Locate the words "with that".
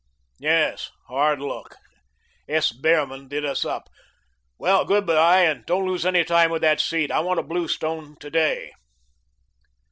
6.49-6.81